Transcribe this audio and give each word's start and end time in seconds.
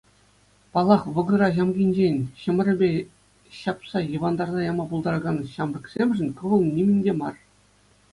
Паллах, 0.75 1.01
вӑкӑра 1.17 1.49
ҫамкинчен 1.57 2.15
чӑмӑрӗпе 2.39 2.89
ҫапса 3.59 3.99
йӑвантарса 4.11 4.61
яма 4.71 4.85
пултаракан 4.95 5.37
ҫамрӑксемшӗн 5.53 6.29
ку 6.41 6.51
вӑл 6.55 6.63
нимӗн 6.75 6.97
те 7.05 7.11
мар. 7.21 7.35